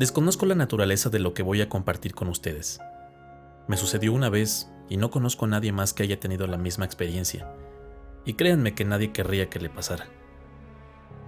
[0.00, 2.80] Desconozco la naturaleza de lo que voy a compartir con ustedes.
[3.68, 6.86] Me sucedió una vez y no conozco a nadie más que haya tenido la misma
[6.86, 7.54] experiencia.
[8.24, 10.06] Y créanme que nadie querría que le pasara.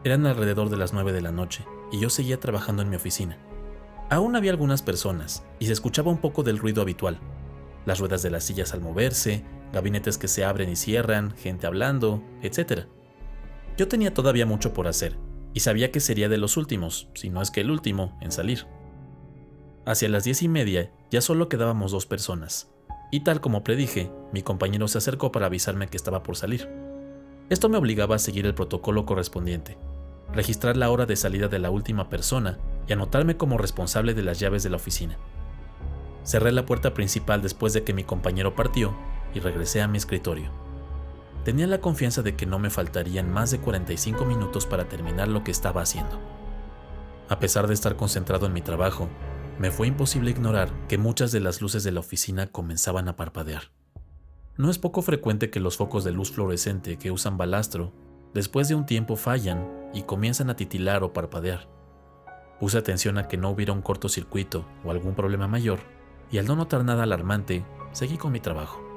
[0.04, 3.36] Eran alrededor de las 9 de la noche y yo seguía trabajando en mi oficina.
[4.08, 7.20] Aún había algunas personas y se escuchaba un poco del ruido habitual.
[7.84, 9.44] Las ruedas de las sillas al moverse,
[9.74, 12.86] gabinetes que se abren y cierran, gente hablando, etc.
[13.76, 15.18] Yo tenía todavía mucho por hacer
[15.54, 18.66] y sabía que sería de los últimos, si no es que el último, en salir.
[19.84, 22.70] Hacia las diez y media ya solo quedábamos dos personas,
[23.10, 26.68] y tal como predije, mi compañero se acercó para avisarme que estaba por salir.
[27.50, 29.76] Esto me obligaba a seguir el protocolo correspondiente,
[30.32, 34.38] registrar la hora de salida de la última persona y anotarme como responsable de las
[34.38, 35.18] llaves de la oficina.
[36.24, 38.96] Cerré la puerta principal después de que mi compañero partió
[39.34, 40.61] y regresé a mi escritorio.
[41.44, 45.42] Tenía la confianza de que no me faltarían más de 45 minutos para terminar lo
[45.42, 46.20] que estaba haciendo.
[47.28, 49.08] A pesar de estar concentrado en mi trabajo,
[49.58, 53.72] me fue imposible ignorar que muchas de las luces de la oficina comenzaban a parpadear.
[54.56, 57.92] No es poco frecuente que los focos de luz fluorescente que usan balastro,
[58.34, 61.68] después de un tiempo fallan y comienzan a titilar o parpadear.
[62.60, 65.80] Puse atención a que no hubiera un cortocircuito o algún problema mayor,
[66.30, 68.91] y al no notar nada alarmante, seguí con mi trabajo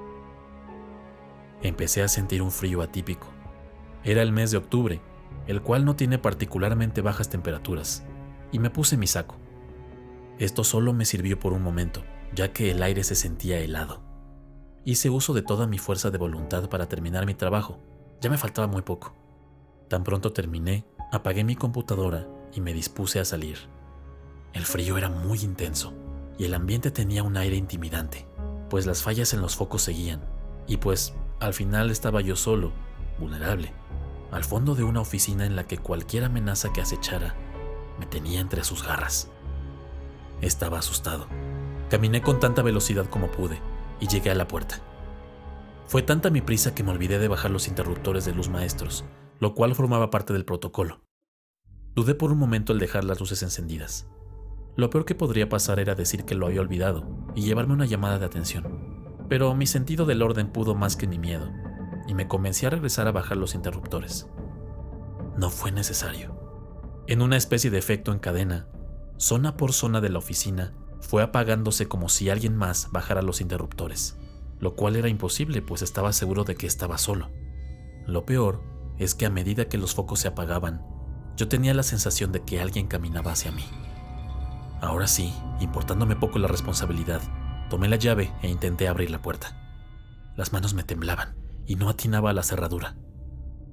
[1.62, 3.28] empecé a sentir un frío atípico.
[4.04, 5.02] Era el mes de octubre,
[5.48, 8.04] el cual no tiene particularmente bajas temperaturas,
[8.52, 9.36] y me puse mi saco.
[10.38, 14.04] Esto solo me sirvió por un momento, ya que el aire se sentía helado.
[14.84, 17.80] Hice uso de toda mi fuerza de voluntad para terminar mi trabajo,
[18.22, 19.16] ya me faltaba muy poco.
[19.88, 23.58] Tan pronto terminé, apagué mi computadora y me dispuse a salir.
[24.54, 25.94] El frío era muy intenso
[26.38, 28.28] y el ambiente tenía un aire intimidante,
[28.70, 30.22] pues las fallas en los focos seguían,
[30.68, 32.72] y pues al final estaba yo solo,
[33.20, 33.74] vulnerable,
[34.32, 37.36] al fondo de una oficina en la que cualquier amenaza que acechara
[38.00, 39.30] me tenía entre sus garras.
[40.42, 41.28] Estaba asustado.
[41.90, 43.60] Caminé con tanta velocidad como pude
[44.00, 44.80] y llegué a la puerta.
[45.88, 49.06] Fue tanta mi prisa que me olvidé de bajar los interruptores de luz maestros,
[49.40, 51.02] lo cual formaba parte del protocolo.
[51.94, 54.08] Dudé por un momento al dejar las luces encendidas.
[54.76, 58.20] Lo peor que podría pasar era decir que lo había olvidado y llevarme una llamada
[58.20, 58.95] de atención
[59.28, 61.52] pero mi sentido del orden pudo más que mi miedo,
[62.08, 64.28] y me convencí a regresar a bajar los interruptores.
[65.38, 66.36] No fue necesario.
[67.08, 68.68] En una especie de efecto en cadena,
[69.18, 74.18] zona por zona de la oficina fue apagándose como si alguien más bajara los interruptores,
[74.60, 77.30] lo cual era imposible pues estaba seguro de que estaba solo.
[78.08, 78.64] Lo peor
[78.98, 80.86] es que a medida que los focos se apagaban,
[81.36, 83.66] yo tenía la sensación de que alguien caminaba hacia mí.
[84.82, 87.22] Ahora sí, importándome poco la responsabilidad,
[87.70, 89.56] Tomé la llave e intenté abrir la puerta.
[90.36, 92.96] Las manos me temblaban y no atinaba a la cerradura.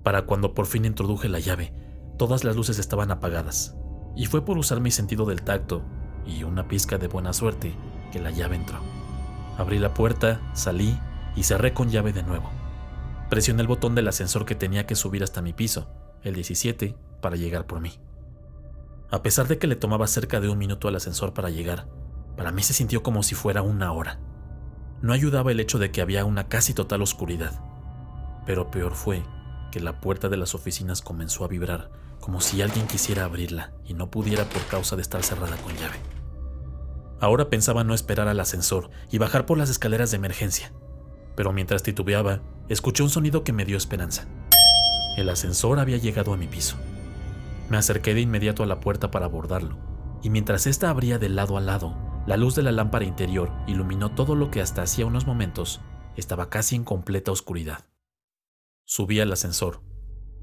[0.03, 1.75] Para cuando por fin introduje la llave,
[2.19, 3.77] todas las luces estaban apagadas,
[4.17, 5.83] y fue por usar mi sentido del tacto
[6.27, 7.75] y una pizca de buena suerte
[8.11, 8.79] que la llave entró.
[9.59, 10.99] Abrí la puerta, salí
[11.37, 12.51] y cerré con llave de nuevo.
[13.29, 15.89] Presioné el botón del ascensor que tenía que subir hasta mi piso,
[16.23, 17.99] el 17, para llegar por mí.
[19.11, 21.87] A pesar de que le tomaba cerca de un minuto al ascensor para llegar,
[22.37, 24.19] para mí se sintió como si fuera una hora.
[25.01, 27.61] No ayudaba el hecho de que había una casi total oscuridad.
[28.47, 29.23] Pero peor fue
[29.71, 33.95] que la puerta de las oficinas comenzó a vibrar como si alguien quisiera abrirla y
[33.95, 35.97] no pudiera por causa de estar cerrada con llave.
[37.21, 40.73] Ahora pensaba no esperar al ascensor y bajar por las escaleras de emergencia,
[41.37, 44.27] pero mientras titubeaba, escuché un sonido que me dio esperanza.
[45.17, 46.77] El ascensor había llegado a mi piso.
[47.69, 49.77] Me acerqué de inmediato a la puerta para abordarlo,
[50.23, 51.97] y mientras ésta abría de lado a lado,
[52.27, 55.81] la luz de la lámpara interior iluminó todo lo que hasta hacía unos momentos
[56.17, 57.87] estaba casi en completa oscuridad.
[58.85, 59.83] Subí al ascensor,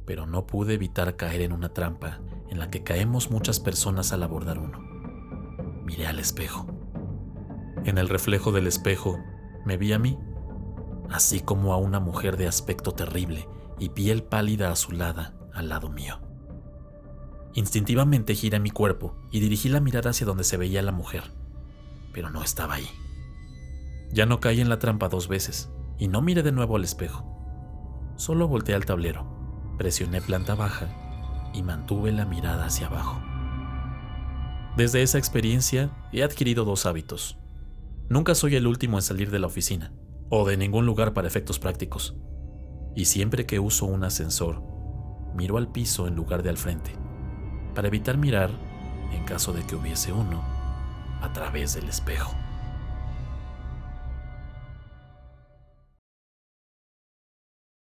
[0.06, 2.20] pero no pude evitar caer en una trampa
[2.50, 4.80] en la que caemos muchas personas al abordar uno.
[5.86, 6.68] Miré al espejo.
[7.86, 9.18] En el reflejo del espejo
[9.66, 10.20] me vi a mí,
[11.10, 13.48] así como a una mujer de aspecto terrible
[13.80, 16.20] y piel pálida azulada al lado mío.
[17.54, 21.39] Instintivamente giré mi cuerpo y dirigí la mirada hacia donde se veía la mujer
[22.14, 22.90] pero no estaba ahí.
[24.12, 27.26] Ya no caí en la trampa dos veces y no miré de nuevo al espejo.
[28.16, 30.88] Solo volteé al tablero, presioné planta baja
[31.54, 33.22] y mantuve la mirada hacia abajo.
[34.78, 37.38] Desde esa experiencia he adquirido dos hábitos.
[38.08, 39.94] Nunca soy el último en salir de la oficina
[40.30, 42.16] o de ningún lugar para efectos prácticos.
[42.96, 44.64] Y siempre que uso un ascensor,
[45.36, 46.92] miro al piso en lugar de al frente,
[47.76, 48.52] para evitar mirar,
[49.12, 50.44] en caso de que hubiese uno,
[51.22, 52.34] a través del espejo.